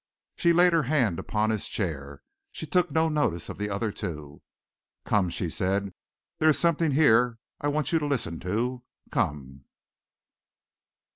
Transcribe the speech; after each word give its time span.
She 0.35 0.51
laid 0.51 0.73
her 0.73 0.81
hand 0.89 1.19
upon 1.19 1.51
his 1.51 1.67
chair. 1.67 2.23
She 2.51 2.65
took 2.65 2.89
no 2.89 3.07
notice 3.07 3.49
of 3.49 3.59
the 3.59 3.69
other 3.69 3.91
two. 3.91 4.41
"Come," 5.05 5.29
she 5.29 5.47
said, 5.47 5.93
"there 6.39 6.49
is 6.49 6.57
something 6.57 6.93
here 6.93 7.37
I 7.59 7.67
want 7.67 7.91
you 7.93 7.99
to 7.99 8.07
listen 8.07 8.39
to. 8.39 8.81
Come!" 9.11 9.65